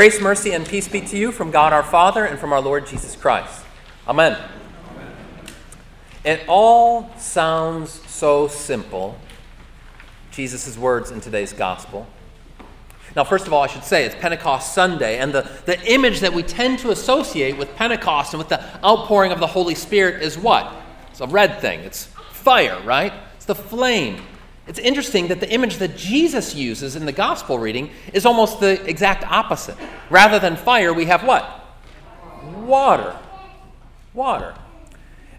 [0.00, 2.86] Grace, mercy, and peace be to you from God our Father and from our Lord
[2.86, 3.62] Jesus Christ.
[4.08, 4.34] Amen.
[6.24, 9.18] It all sounds so simple,
[10.30, 12.06] Jesus' words in today's gospel.
[13.14, 16.32] Now, first of all, I should say it's Pentecost Sunday, and the, the image that
[16.32, 20.38] we tend to associate with Pentecost and with the outpouring of the Holy Spirit is
[20.38, 20.76] what?
[21.10, 21.80] It's a red thing.
[21.80, 23.12] It's fire, right?
[23.36, 24.22] It's the flame.
[24.70, 28.80] It's interesting that the image that Jesus uses in the gospel reading is almost the
[28.88, 29.76] exact opposite.
[30.10, 31.66] Rather than fire, we have what?
[32.64, 33.18] Water.
[34.14, 34.54] Water.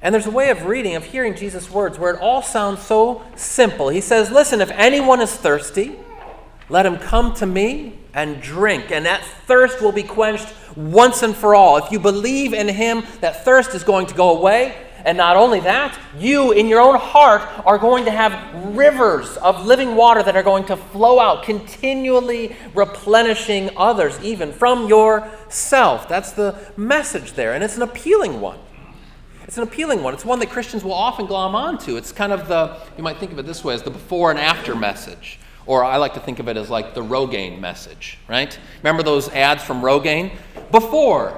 [0.02, 3.24] And there's a way of reading, of hearing Jesus' words, where it all sounds so
[3.38, 3.88] simple.
[3.88, 5.96] He says, Listen, if anyone is thirsty,
[6.68, 11.34] let him come to me and drink, and that thirst will be quenched once and
[11.34, 11.78] for all.
[11.78, 14.76] If you believe in him, that thirst is going to go away.
[15.06, 19.66] And not only that, you in your own heart are going to have rivers of
[19.66, 26.08] living water that are going to flow out, continually replenishing others, even from yourself.
[26.08, 28.60] That's the message there, and it's an appealing one.
[29.44, 30.14] It's an appealing one.
[30.14, 31.98] It's one that Christians will often glom onto.
[31.98, 34.40] It's kind of the, you might think of it this way, as the before and
[34.40, 35.40] after message.
[35.66, 38.58] Or I like to think of it as like the Rogaine message, right?
[38.82, 40.32] Remember those ads from Rogaine?
[40.72, 41.38] Before,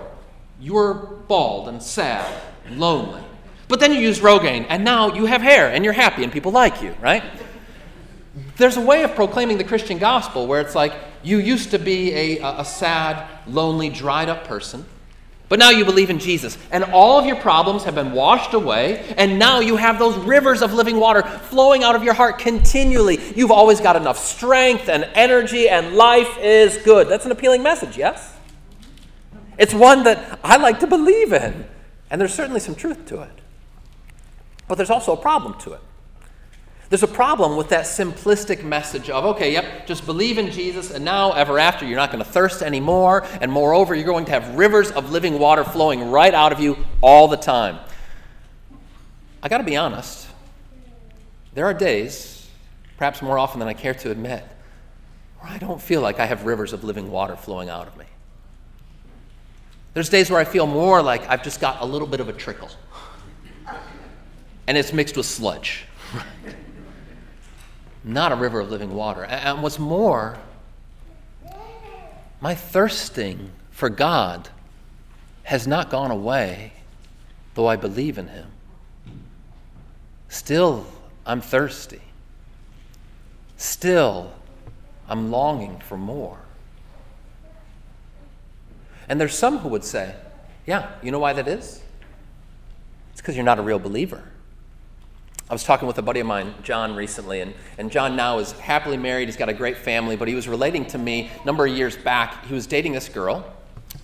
[0.60, 2.32] you were bald and sad
[2.72, 3.22] lonely.
[3.74, 6.52] But then you use Rogaine, and now you have hair and you're happy and people
[6.52, 7.24] like you, right?
[8.56, 10.94] There's a way of proclaiming the Christian gospel where it's like
[11.24, 14.86] you used to be a, a sad, lonely, dried up person,
[15.50, 19.12] but now you believe in Jesus, and all of your problems have been washed away,
[19.18, 23.18] and now you have those rivers of living water flowing out of your heart continually.
[23.36, 27.10] You've always got enough strength and energy, and life is good.
[27.10, 28.38] That's an appealing message, yes?
[29.58, 31.66] It's one that I like to believe in,
[32.12, 33.40] and there's certainly some truth to it.
[34.74, 35.82] But there's also a problem to it.
[36.90, 41.06] There's a problem with that simplistic message of, okay, yep, just believe in Jesus, and
[41.06, 44.56] now, ever after, you're not going to thirst anymore, and moreover, you're going to have
[44.56, 47.78] rivers of living water flowing right out of you all the time.
[49.44, 50.28] I got to be honest.
[51.54, 52.50] There are days,
[52.98, 54.44] perhaps more often than I care to admit,
[55.38, 58.06] where I don't feel like I have rivers of living water flowing out of me.
[59.94, 62.34] There's days where I feel more like I've just got a little bit of a
[62.34, 62.70] trickle,
[64.68, 65.86] and it's mixed with sludge
[68.04, 69.24] not a river of living water.
[69.24, 70.38] And what's more,
[72.42, 74.50] my thirsting for God
[75.44, 76.74] has not gone away,
[77.54, 78.48] though I believe in Him.
[80.28, 80.86] Still,
[81.26, 82.02] I'm thirsty.
[83.56, 84.34] Still,
[85.08, 86.40] I'm longing for more.
[89.08, 90.16] And there's some who would say,
[90.66, 91.82] yeah, you know why that is?
[93.12, 94.24] It's because you're not a real believer.
[95.54, 98.54] I was talking with a buddy of mine, John, recently, and, and John now is
[98.54, 99.28] happily married.
[99.28, 101.96] He's got a great family, but he was relating to me a number of years
[101.96, 102.44] back.
[102.48, 103.46] He was dating this girl,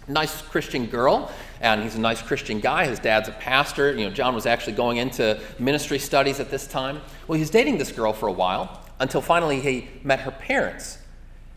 [0.08, 2.86] nice Christian girl, and he's a nice Christian guy.
[2.86, 3.98] His dad's a pastor.
[3.98, 7.02] You know, John was actually going into ministry studies at this time.
[7.28, 11.00] Well, he was dating this girl for a while until finally he met her parents.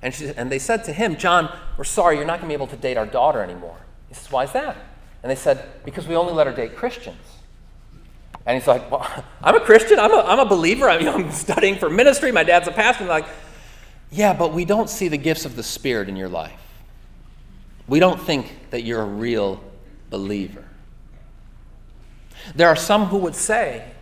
[0.00, 2.54] And, she, and they said to him, John, we're sorry, you're not going to be
[2.54, 3.76] able to date our daughter anymore.
[4.09, 4.74] He says, Why is that?
[5.22, 7.41] And they said, Because we only let her date Christians.
[8.47, 9.06] And he's like, Well,
[9.42, 9.98] I'm a Christian.
[9.98, 10.88] I'm a, I'm a believer.
[10.88, 12.32] I'm, you know, I'm studying for ministry.
[12.32, 13.04] My dad's a pastor.
[13.04, 13.26] And like,
[14.10, 16.58] Yeah, but we don't see the gifts of the Spirit in your life.
[17.86, 19.62] We don't think that you're a real
[20.10, 20.64] believer.
[22.54, 23.92] There are some who would say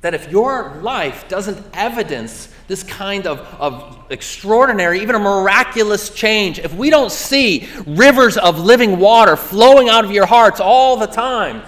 [0.00, 6.58] that if your life doesn't evidence this kind of, of extraordinary, even a miraculous change,
[6.58, 11.06] if we don't see rivers of living water flowing out of your hearts all the
[11.06, 11.62] time,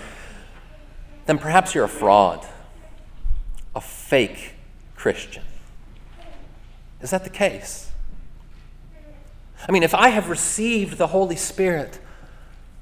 [1.27, 2.47] then perhaps you're a fraud,
[3.75, 4.55] a fake
[4.95, 5.43] Christian.
[7.01, 7.91] Is that the case?
[9.69, 11.99] I mean, if I have received the Holy Spirit,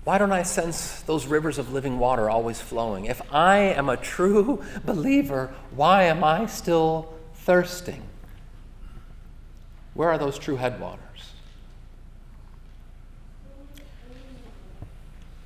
[0.05, 3.05] why don't I sense those rivers of living water always flowing?
[3.05, 8.03] If I am a true believer, why am I still thirsting?
[9.94, 11.00] Where are those true headwaters?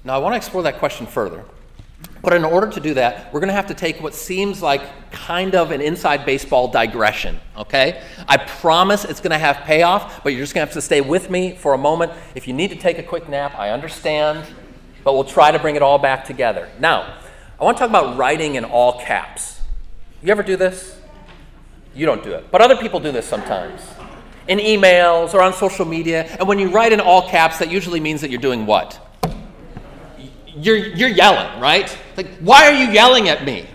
[0.05, 1.45] Now, I want to explore that question further.
[2.23, 4.83] But in order to do that, we're going to have to take what seems like
[5.13, 8.03] kind of an inside baseball digression, okay?
[8.27, 11.01] I promise it's going to have payoff, but you're just going to have to stay
[11.01, 12.13] with me for a moment.
[12.35, 14.45] If you need to take a quick nap, I understand,
[15.05, 16.69] but we'll try to bring it all back together.
[16.81, 17.17] Now,
[17.61, 19.61] I want to talk about writing in all caps.
[20.21, 20.99] You ever do this?
[21.95, 23.83] You don't do it, but other people do this sometimes.
[24.49, 28.01] In emails or on social media, and when you write in all caps, that usually
[28.01, 29.01] means that you're doing what?
[30.57, 31.97] You're, you're yelling, right?
[32.17, 33.67] Like, why are you yelling at me?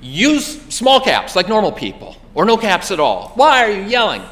[0.00, 3.32] Use small caps like normal people, or no caps at all.
[3.36, 4.22] Why are you yelling?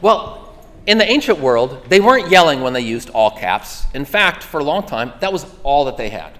[0.00, 0.54] Well,
[0.86, 3.84] in the ancient world, they weren't yelling when they used all caps.
[3.94, 6.32] In fact, for a long time, that was all that they had.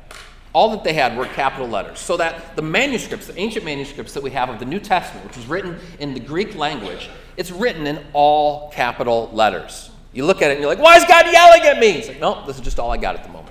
[0.53, 1.99] All that they had were capital letters.
[1.99, 5.39] So that the manuscripts, the ancient manuscripts that we have of the New Testament, which
[5.39, 9.91] is written in the Greek language, it's written in all capital letters.
[10.13, 11.93] You look at it and you're like, why is God yelling at me?
[11.93, 13.42] It's like, no, this is just all I got at the moment.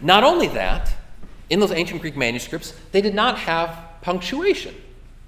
[0.00, 0.92] Not only that,
[1.50, 4.74] in those ancient Greek manuscripts, they did not have punctuation.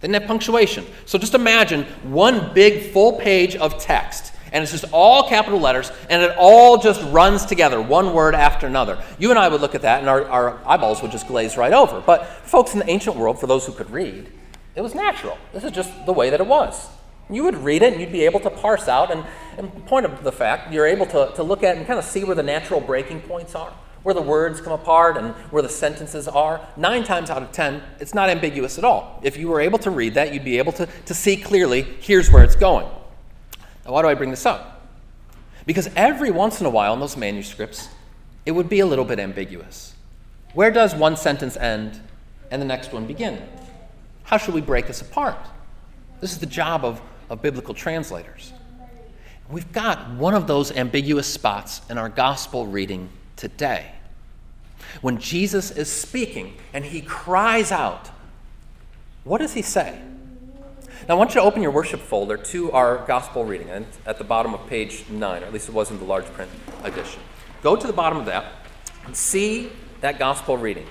[0.01, 0.87] They didn't have punctuation.
[1.07, 5.93] So just imagine one big full page of text, and it's just all capital letters,
[6.11, 9.03] and it all just runs together, one word after another.
[9.19, 11.73] You and I would look at that, and our, our eyeballs would just glaze right
[11.73, 12.01] over.
[12.01, 14.33] But folks in the ancient world, for those who could read,
[14.75, 15.39] it was natural.
[15.53, 16.89] This is just the way that it was.
[17.31, 19.25] You would read it and you'd be able to parse out, and,
[19.57, 22.25] and point of the fact, you're able to, to look at and kind of see
[22.25, 23.73] where the natural breaking points are,
[24.03, 26.61] where the words come apart and where the sentences are.
[26.77, 29.21] Nine times out of ten, it's not ambiguous at all.
[29.23, 32.31] If you were able to read that, you'd be able to, to see clearly here's
[32.31, 32.87] where it's going.
[33.85, 34.89] Now, why do I bring this up?
[35.67, 37.89] Because every once in a while in those manuscripts,
[38.45, 39.95] it would be a little bit ambiguous.
[40.55, 42.01] Where does one sentence end
[42.51, 43.43] and the next one begin?
[44.25, 45.39] How should we break this apart?
[46.21, 47.01] This is the job of
[47.33, 48.53] of biblical translators.
[49.49, 53.93] We've got one of those ambiguous spots in our gospel reading today.
[55.01, 58.11] When Jesus is speaking and he cries out,
[59.25, 60.01] what does he say?
[61.09, 64.19] Now, I want you to open your worship folder to our gospel reading and at
[64.19, 66.51] the bottom of page 9, or at least it was in the large print
[66.85, 67.21] edition.
[67.63, 68.53] Go to the bottom of that
[69.05, 69.71] and see
[70.01, 70.87] that gospel reading.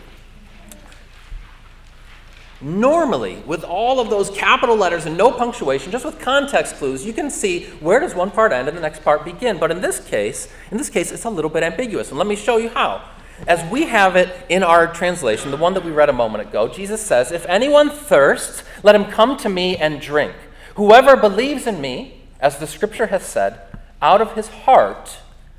[2.62, 7.12] Normally, with all of those capital letters and no punctuation, just with context clues, you
[7.12, 9.58] can see where does one part end and the next part begin.
[9.58, 12.10] But in this case, in this case, it's a little bit ambiguous.
[12.10, 13.04] And let me show you how.
[13.48, 16.68] As we have it in our translation, the one that we read a moment ago,
[16.68, 20.36] Jesus says, If anyone thirsts, let him come to me and drink.
[20.76, 23.60] Whoever believes in me, as the scripture has said,
[24.02, 25.18] out of his heart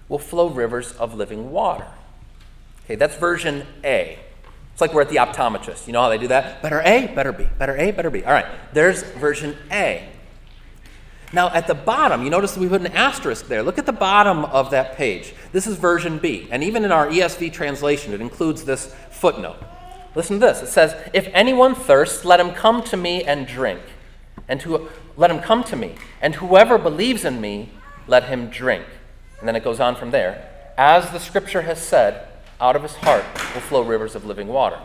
[0.08, 1.88] will flow rivers of living water.
[2.84, 4.20] Okay, that's version A.
[4.72, 5.86] It's like we're at the optometrist.
[5.86, 6.62] You know how they do that?
[6.62, 8.24] Better A, better B, better A, better B.
[8.24, 10.08] All right, there's version A.
[11.34, 13.62] Now, at the bottom, you notice we put an asterisk there.
[13.62, 15.34] Look at the bottom of that page.
[15.52, 16.46] This is version B.
[16.50, 19.56] And even in our ESV translation, it includes this footnote.
[20.14, 20.62] Listen to this.
[20.62, 23.80] It says, If anyone thirsts, let him come to me and drink.
[24.46, 25.94] And to, let him come to me.
[26.20, 27.70] And whoever believes in me,
[28.06, 28.84] let him drink.
[29.38, 30.48] And then it goes on from there.
[30.76, 32.28] As the scripture has said,
[32.62, 34.78] out of his heart will flow rivers of living water.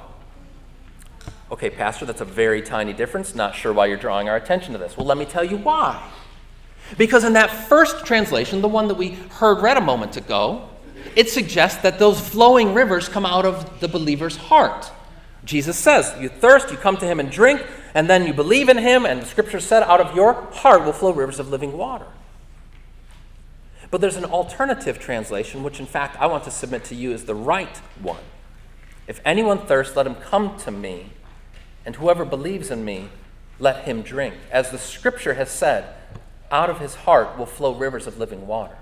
[1.51, 3.35] Okay, Pastor, that's a very tiny difference.
[3.35, 4.97] Not sure why you're drawing our attention to this.
[4.97, 6.11] Well, let me tell you why.
[6.97, 10.67] Because in that first translation, the one that we heard read a moment ago,
[11.15, 14.91] it suggests that those flowing rivers come out of the believer's heart.
[15.45, 18.77] Jesus says, You thirst, you come to him and drink, and then you believe in
[18.77, 22.07] him, and the scripture said, Out of your heart will flow rivers of living water.
[23.89, 27.25] But there's an alternative translation, which in fact I want to submit to you as
[27.25, 28.23] the right one.
[29.07, 31.11] If anyone thirsts, let him come to me,
[31.85, 33.09] and whoever believes in me,
[33.59, 34.35] let him drink.
[34.51, 35.93] As the scripture has said,
[36.51, 38.75] out of his heart will flow rivers of living water.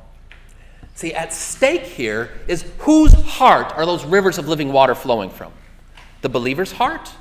[0.95, 5.51] See, at stake here is whose heart are those rivers of living water flowing from?
[6.21, 7.11] The believer's heart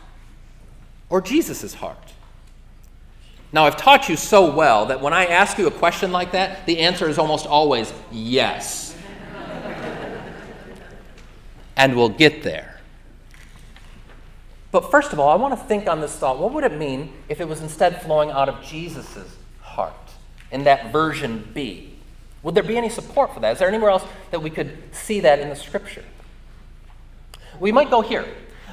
[1.10, 2.13] or Jesus' heart?
[3.54, 6.66] Now, I've taught you so well that when I ask you a question like that,
[6.66, 8.96] the answer is almost always yes.
[11.76, 12.80] and we'll get there.
[14.72, 16.40] But first of all, I want to think on this thought.
[16.40, 19.94] What would it mean if it was instead flowing out of Jesus' heart
[20.50, 21.94] in that version B?
[22.42, 23.52] Would there be any support for that?
[23.52, 26.02] Is there anywhere else that we could see that in the scripture?
[27.60, 28.26] We might go here.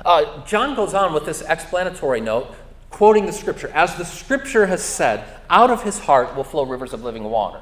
[0.03, 2.55] Uh, John goes on with this explanatory note
[3.01, 6.93] quoting the scripture, as the scripture has said, out of his heart will flow rivers
[6.93, 7.59] of living water.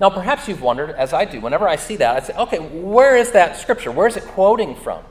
[0.00, 3.16] Now, perhaps you've wondered, as I do, whenever I see that, I say, okay, where
[3.16, 3.92] is that scripture?
[3.92, 5.04] Where is it quoting from?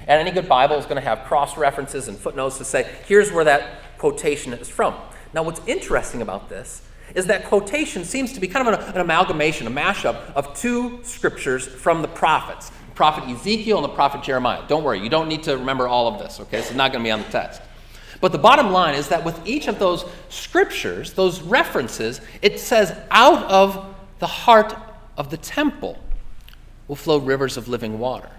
[0.00, 3.32] And any good Bible is going to have cross references and footnotes to say, here's
[3.32, 4.94] where that quotation is from.
[5.32, 6.82] Now, what's interesting about this
[7.14, 11.00] is that quotation seems to be kind of an, an amalgamation, a mashup of two
[11.02, 14.62] scriptures from the prophets prophet Ezekiel and the prophet Jeremiah.
[14.68, 16.56] Don't worry, you don't need to remember all of this, okay?
[16.56, 17.60] This is not going to be on the text.
[18.20, 22.96] But the bottom line is that with each of those scriptures, those references, it says,
[23.10, 24.74] out of the heart
[25.16, 25.98] of the temple
[26.88, 28.30] will flow rivers of living water.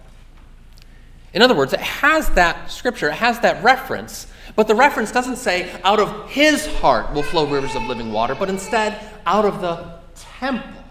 [1.33, 5.35] In other words, it has that scripture, it has that reference, but the reference doesn't
[5.35, 9.61] say, out of his heart will flow rivers of living water, but instead, out of
[9.61, 9.99] the
[10.39, 10.83] temple.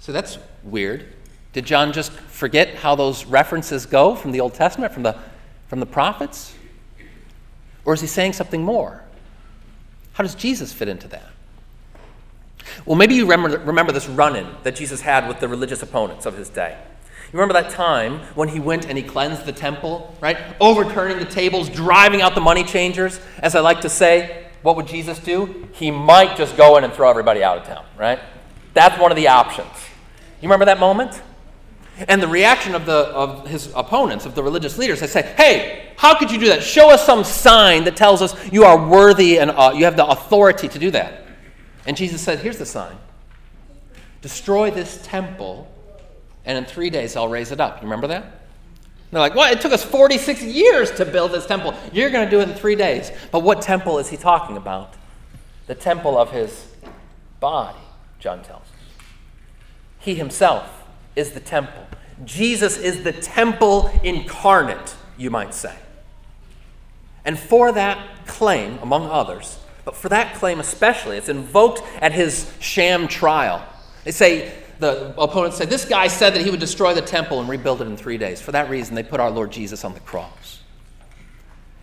[0.00, 1.06] So that's weird.
[1.52, 5.16] Did John just forget how those references go from the Old Testament, from the,
[5.68, 6.54] from the prophets?
[7.84, 9.02] Or is he saying something more?
[10.12, 11.26] How does Jesus fit into that?
[12.84, 16.26] Well, maybe you remember, remember this run in that Jesus had with the religious opponents
[16.26, 16.78] of his day.
[17.32, 20.36] You remember that time when he went and he cleansed the temple, right?
[20.60, 23.20] Overturning the tables, driving out the money changers.
[23.38, 25.68] As I like to say, what would Jesus do?
[25.72, 28.18] He might just go in and throw everybody out of town, right?
[28.74, 29.68] That's one of the options.
[30.40, 31.22] You remember that moment?
[32.08, 35.92] And the reaction of, the, of his opponents, of the religious leaders, they say, Hey,
[35.96, 36.62] how could you do that?
[36.62, 40.06] Show us some sign that tells us you are worthy and uh, you have the
[40.06, 41.26] authority to do that.
[41.86, 42.96] And Jesus said, Here's the sign
[44.22, 45.70] destroy this temple,
[46.44, 47.76] and in three days I'll raise it up.
[47.76, 48.36] You remember that?
[49.10, 49.52] they're like, What?
[49.52, 51.74] It took us 46 years to build this temple.
[51.92, 53.10] You're going to do it in three days.
[53.30, 54.94] But what temple is he talking about?
[55.66, 56.66] The temple of his
[57.40, 57.78] body,
[58.18, 58.68] John tells us.
[59.98, 60.79] He himself
[61.20, 61.86] is the temple.
[62.24, 65.74] Jesus is the temple incarnate, you might say.
[67.24, 72.52] And for that claim, among others, but for that claim especially, it's invoked at his
[72.60, 73.64] sham trial.
[74.04, 77.48] They say, the opponents say, this guy said that he would destroy the temple and
[77.48, 78.40] rebuild it in three days.
[78.40, 80.60] For that reason, they put our Lord Jesus on the cross.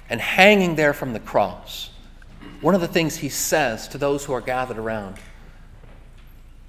[0.10, 1.92] And hanging there from the cross,
[2.62, 5.18] one of the things he says to those who are gathered around,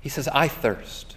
[0.00, 1.07] he says, I thirst.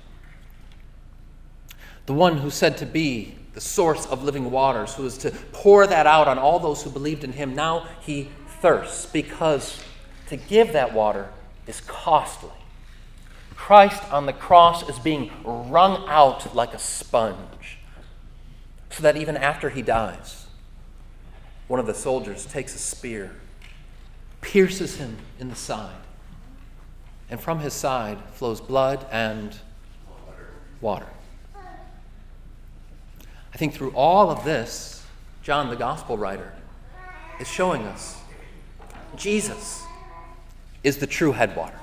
[2.05, 5.86] The one who said to be the source of living waters, who is to pour
[5.88, 8.29] that out on all those who believed in him, now he
[8.62, 9.84] thirsts because
[10.27, 11.29] to give that water
[11.67, 12.50] is costly.
[13.55, 17.77] Christ on the cross is being wrung out like a sponge,
[18.89, 20.48] so that even after he dies,
[21.67, 23.31] one of the soldiers takes a spear,
[24.41, 26.01] pierces him in the side,
[27.29, 29.58] and from his side flows blood and
[30.81, 31.08] water.
[33.53, 35.05] I think through all of this,
[35.43, 36.53] John, the gospel writer,
[37.39, 38.17] is showing us
[39.15, 39.84] Jesus
[40.84, 41.79] is the true headwater.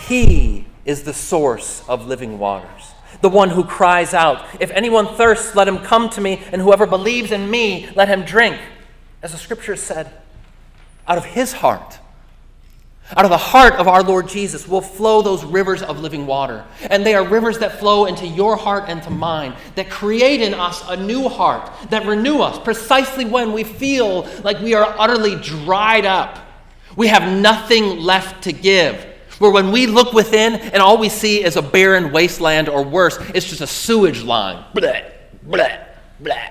[0.00, 5.54] He is the source of living waters, the one who cries out, If anyone thirsts,
[5.54, 8.58] let him come to me, and whoever believes in me, let him drink.
[9.22, 10.12] As the scripture said,
[11.06, 11.98] out of his heart
[13.16, 16.64] out of the heart of our Lord Jesus will flow those rivers of living water.
[16.90, 20.52] And they are rivers that flow into your heart and to mine, that create in
[20.52, 25.36] us a new heart, that renew us precisely when we feel like we are utterly
[25.36, 26.38] dried up.
[26.96, 29.06] We have nothing left to give.
[29.38, 33.16] Where when we look within and all we see is a barren wasteland or worse,
[33.34, 34.64] it's just a sewage line.
[34.74, 35.00] Blah,
[35.44, 35.78] blah,
[36.20, 36.48] blah.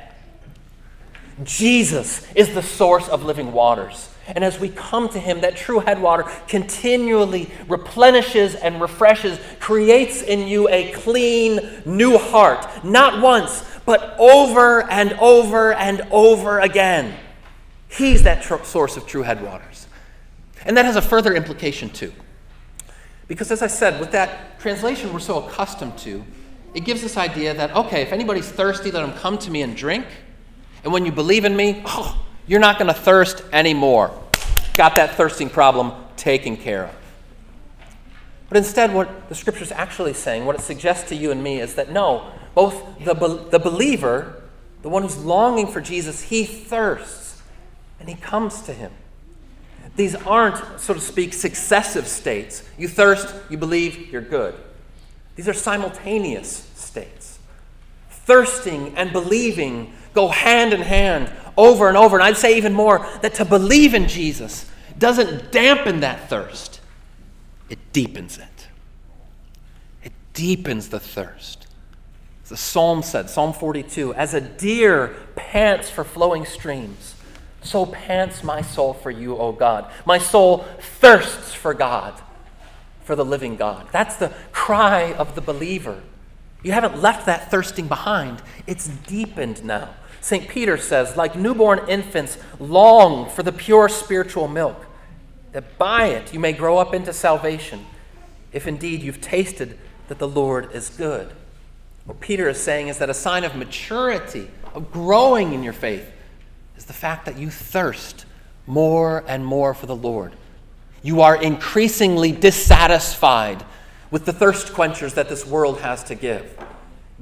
[1.43, 4.09] Jesus is the source of living waters.
[4.27, 10.47] And as we come to Him, that true headwater continually replenishes and refreshes, creates in
[10.47, 17.17] you a clean new heart, not once, but over and over and over again.
[17.87, 19.87] He's that tr- source of true headwaters.
[20.65, 22.11] And that has a further implication, too.
[23.29, 26.25] Because, as I said, with that translation we're so accustomed to,
[26.73, 29.75] it gives this idea that, okay, if anybody's thirsty, let them come to me and
[29.75, 30.05] drink.
[30.83, 34.11] And when you believe in me, oh, you're not going to thirst anymore.
[34.75, 36.95] Got that thirsting problem taken care of.
[38.49, 41.59] But instead, what the scripture is actually saying, what it suggests to you and me,
[41.59, 44.41] is that no, both the, the believer,
[44.81, 47.41] the one who's longing for Jesus, he thirsts
[47.99, 48.91] and he comes to him.
[49.95, 52.63] These aren't, so to speak, successive states.
[52.77, 54.55] You thirst, you believe, you're good.
[55.35, 57.39] These are simultaneous states.
[58.09, 62.17] Thirsting and believing go hand in hand over and over.
[62.17, 66.81] And I'd say even more that to believe in Jesus doesn't dampen that thirst,
[67.69, 68.67] it deepens it.
[70.03, 71.67] It deepens the thirst.
[72.47, 77.13] the psalm said, Psalm 42, as a deer pants for flowing streams,
[77.61, 79.91] so pants my soul for you, O God.
[80.05, 82.19] My soul thirsts for God,
[83.03, 83.87] for the living God.
[83.91, 86.01] That's the cry of the believer.
[86.63, 89.89] You haven't left that thirsting behind, it's deepened now.
[90.21, 90.47] St.
[90.47, 94.85] Peter says, like newborn infants, long for the pure spiritual milk,
[95.51, 97.85] that by it you may grow up into salvation,
[98.51, 101.31] if indeed you've tasted that the Lord is good.
[102.05, 106.09] What Peter is saying is that a sign of maturity, of growing in your faith,
[106.77, 108.25] is the fact that you thirst
[108.65, 110.33] more and more for the Lord.
[111.01, 113.63] You are increasingly dissatisfied
[114.09, 116.57] with the thirst quenchers that this world has to give.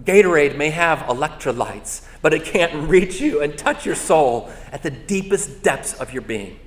[0.04, 4.92] Gatorade may have electrolytes, but it can't reach you and touch your soul at the
[4.92, 6.60] deepest depths of your being.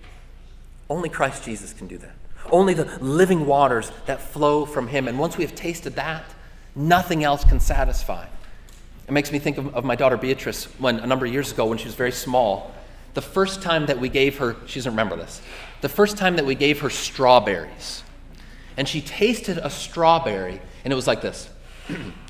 [0.89, 2.15] Only Christ Jesus can do that.
[2.51, 5.07] Only the living waters that flow from Him.
[5.07, 6.25] And once we have tasted that,
[6.75, 8.27] nothing else can satisfy.
[9.07, 11.67] It makes me think of, of my daughter Beatrice when a number of years ago,
[11.67, 12.73] when she was very small,
[13.15, 15.43] the first time that we gave her, she doesn't remember this,
[15.81, 18.03] the first time that we gave her strawberries.
[18.77, 21.51] and she tasted a strawberry, and it was like this.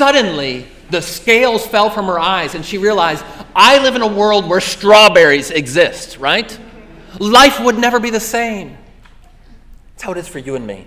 [0.00, 3.22] Suddenly, the scales fell from her eyes, and she realized,
[3.54, 6.58] I live in a world where strawberries exist, right?
[7.18, 8.78] Life would never be the same.
[9.90, 10.86] That's how it is for you and me.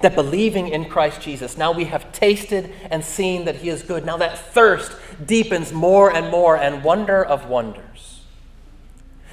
[0.00, 4.06] That believing in Christ Jesus, now we have tasted and seen that He is good.
[4.06, 4.96] Now that thirst
[5.26, 8.22] deepens more and more, and wonder of wonders.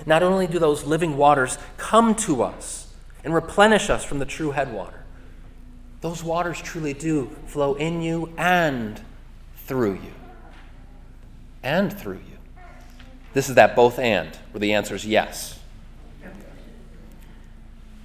[0.05, 4.51] Not only do those living waters come to us and replenish us from the true
[4.51, 5.05] headwater,
[6.01, 9.01] those waters truly do flow in you and
[9.65, 10.13] through you.
[11.61, 12.37] And through you.
[13.33, 15.59] This is that both and, where the answer is yes.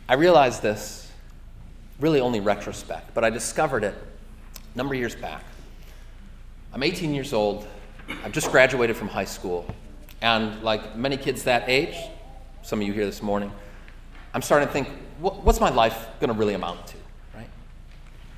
[0.09, 1.11] I realized this
[2.01, 3.95] really only retrospect, but I discovered it
[4.75, 5.45] a number of years back.
[6.73, 7.67] I'm 18 years old.
[8.25, 9.67] I've just graduated from high school.
[10.23, 11.97] And like many kids that age,
[12.63, 13.53] some of you here this morning,
[14.33, 14.89] I'm starting to think,
[15.21, 16.98] what's my life going to really amount to?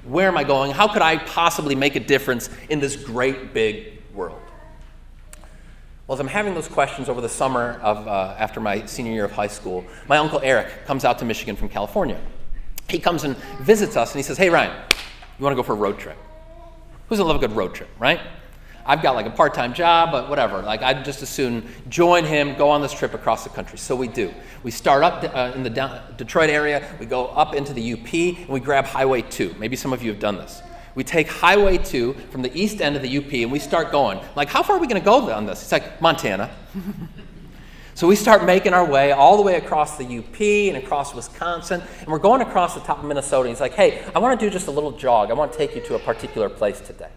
[0.05, 0.73] Where am I going?
[0.73, 4.41] How could I possibly make a difference in this great big world?
[6.07, 9.25] Well, as I'm having those questions over the summer of, uh, after my senior year
[9.25, 12.21] of high school, my uncle Eric comes out to Michigan from California.
[12.89, 14.75] He comes and visits us and he says, Hey, Ryan,
[15.39, 16.17] you want to go for a road trip?
[17.09, 18.21] Who doesn't love a good road trip, right?
[18.87, 20.63] I've got like a part time job, but whatever.
[20.63, 23.79] Like, I'd just as soon join him, go on this trip across the country.
[23.79, 24.33] So we do.
[24.63, 28.49] We start up uh, in the Detroit area, we go up into the UP, and
[28.49, 29.57] we grab Highway 2.
[29.59, 30.63] Maybe some of you have done this.
[30.95, 34.21] We take Highway 2 from the east end of the UP and we start going.
[34.35, 35.63] Like, how far are we going to go on this?
[35.63, 36.51] It's like Montana.
[37.95, 41.81] so we start making our way all the way across the UP and across Wisconsin,
[42.01, 43.43] and we're going across the top of Minnesota.
[43.43, 45.31] And he's like, hey, I want to do just a little jog.
[45.31, 47.11] I want to take you to a particular place today.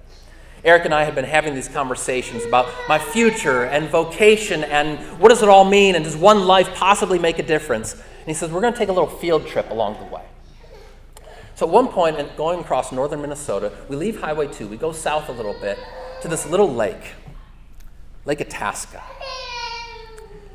[0.64, 5.30] Eric and I have been having these conversations about my future and vocation and what
[5.30, 7.94] does it all mean and does one life possibly make a difference?
[7.94, 10.24] And he says, We're going to take a little field trip along the way.
[11.56, 15.30] So at one point, going across northern Minnesota, we leave Highway 2, we go south
[15.30, 15.78] a little bit
[16.22, 17.12] to this little lake,
[18.26, 19.04] Lake Itasca.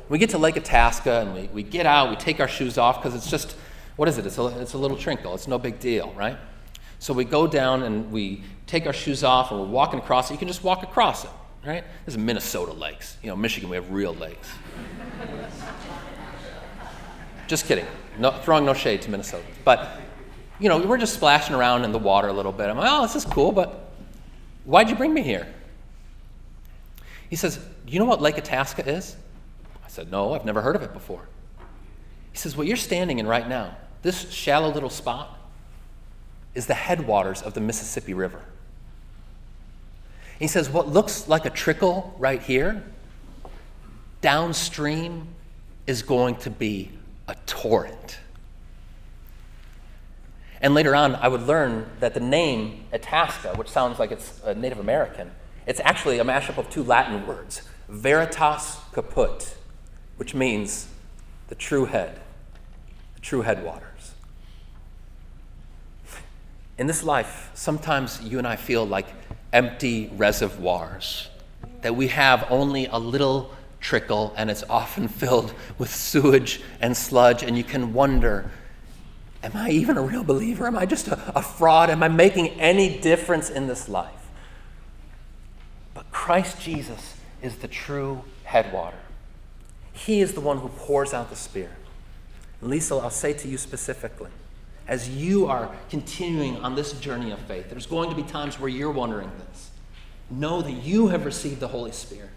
[0.09, 2.97] We get to Lake Itasca and we, we get out, we take our shoes off
[3.01, 3.55] because it's just,
[3.95, 4.25] what is it?
[4.25, 6.37] It's a, it's a little trinkle, it's no big deal, right?
[6.99, 10.33] So we go down and we take our shoes off and we're walking across it.
[10.33, 11.31] You can just walk across it,
[11.65, 11.83] right?
[12.05, 13.17] This is Minnesota lakes.
[13.23, 14.49] You know, Michigan, we have real lakes.
[17.47, 17.85] just kidding.
[18.17, 19.45] No, throwing no shade to Minnesota.
[19.63, 19.99] But
[20.59, 22.69] you know, we're just splashing around in the water a little bit.
[22.69, 23.91] I'm like, oh, this is cool, but
[24.65, 25.47] why'd you bring me here?
[27.29, 29.15] He says, Do you know what Lake Itasca is?
[29.85, 31.27] I said, No, I've never heard of it before.
[32.31, 35.38] He says, What you're standing in right now, this shallow little spot,
[36.59, 38.41] is the headwaters of the Mississippi River.
[40.39, 42.83] He says, What looks like a trickle right here,
[44.19, 45.29] downstream
[45.87, 46.91] is going to be
[47.29, 48.19] a torrent.
[50.61, 54.79] And later on, I would learn that the name Itasca, which sounds like it's Native
[54.79, 55.31] American,
[55.65, 59.55] it's actually a mashup of two Latin words, veritas caput,
[60.17, 60.89] which means
[61.47, 62.19] the true head,
[63.15, 63.88] the true headwaters.
[66.79, 69.05] In this life, sometimes you and I feel like
[69.51, 71.29] empty reservoirs,
[71.81, 77.43] that we have only a little trickle and it's often filled with sewage and sludge,
[77.43, 78.49] and you can wonder
[79.41, 80.67] Am I even a real believer?
[80.67, 81.89] Am I just a, a fraud?
[81.89, 84.27] Am I making any difference in this life?
[85.93, 88.97] But Christ Jesus is the true headwater.
[89.93, 91.71] He is the one who pours out the Spirit.
[92.61, 94.29] Lisa, I'll say to you specifically,
[94.89, 98.69] as you are continuing on this journey of faith, there's going to be times where
[98.69, 99.69] you're wondering this.
[100.31, 102.31] Know that you have received the Holy Spirit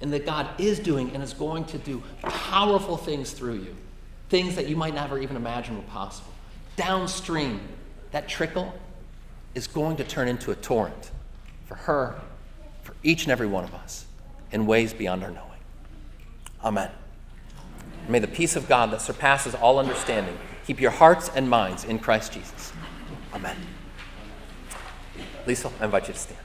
[0.00, 3.76] and that God is doing and is going to do powerful things through you,
[4.30, 6.32] things that you might never even imagine were possible
[6.76, 7.60] downstream,
[8.12, 8.72] that trickle
[9.54, 11.10] is going to turn into a torrent
[11.66, 12.18] for her,
[12.82, 14.06] for each and every one of us,
[14.50, 15.48] in ways beyond our knowing.
[16.64, 16.90] Amen.
[18.08, 21.98] May the peace of God that surpasses all understanding keep your hearts and minds in
[21.98, 22.72] Christ Jesus.
[23.34, 23.56] Amen.
[25.46, 26.41] Lisa, I invite you to stand.